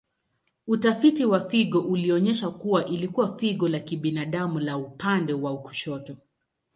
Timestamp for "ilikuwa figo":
2.85-3.69